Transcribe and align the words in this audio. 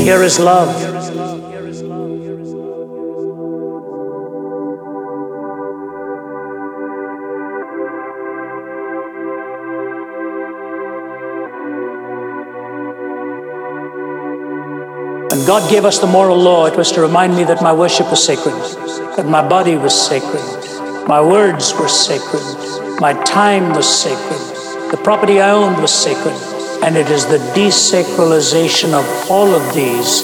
Here 0.00 0.22
is 0.22 0.40
love. 0.40 0.74
When 15.30 15.46
God 15.46 15.70
gave 15.70 15.84
us 15.84 15.98
the 15.98 16.06
moral 16.06 16.36
law, 16.36 16.66
it 16.66 16.76
was 16.76 16.90
to 16.92 17.02
remind 17.02 17.36
me 17.36 17.44
that 17.44 17.62
my 17.62 17.72
worship 17.72 18.10
was 18.10 18.24
sacred, 18.24 18.54
that 19.16 19.26
my 19.26 19.46
body 19.46 19.76
was 19.76 19.94
sacred, 19.94 20.42
my 21.06 21.20
words 21.20 21.74
were 21.74 21.88
sacred, 21.88 22.42
my 23.00 23.12
time 23.24 23.74
was 23.74 23.86
sacred, 23.86 24.40
the 24.90 24.98
property 25.04 25.40
I 25.40 25.50
owned 25.50 25.80
was 25.80 25.92
sacred, 25.92 26.49
and 26.82 26.96
it 26.96 27.10
is 27.10 27.26
the 27.26 27.38
desacralization 27.54 28.94
of 28.94 29.30
all 29.30 29.54
of 29.54 29.74
these 29.74 30.22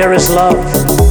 Here 0.00 0.14
is 0.14 0.30
love. 0.30 1.09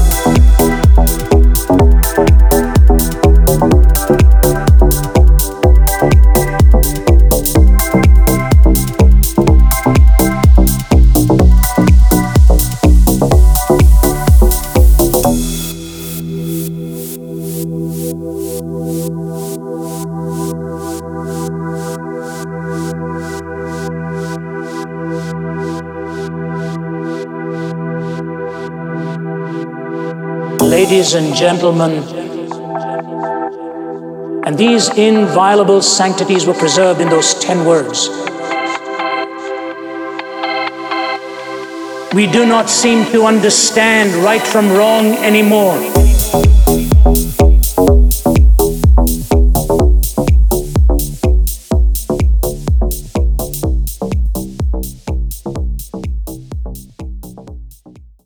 Ladies 30.61 31.13
and 31.13 31.35
gentlemen, 31.35 32.03
and 34.45 34.57
these 34.57 34.87
inviolable 34.97 35.81
sanctities 35.81 36.45
were 36.45 36.53
preserved 36.53 37.01
in 37.01 37.09
those 37.09 37.33
ten 37.33 37.65
words. 37.65 38.07
We 42.13 42.27
do 42.27 42.45
not 42.45 42.69
seem 42.69 43.05
to 43.11 43.25
understand 43.25 44.13
right 44.23 44.41
from 44.41 44.69
wrong 44.71 45.07
anymore. 45.17 45.77